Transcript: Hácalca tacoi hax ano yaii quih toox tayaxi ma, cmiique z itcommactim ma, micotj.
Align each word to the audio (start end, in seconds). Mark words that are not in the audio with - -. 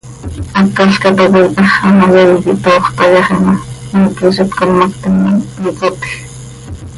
Hácalca 0.57 1.07
tacoi 1.17 1.47
hax 1.55 1.71
ano 1.87 2.05
yaii 2.15 2.41
quih 2.43 2.59
toox 2.63 2.85
tayaxi 2.97 3.33
ma, 3.45 3.53
cmiique 3.87 4.25
z 4.33 4.35
itcommactim 4.43 5.13
ma, 5.23 5.31
micotj. 5.61 6.03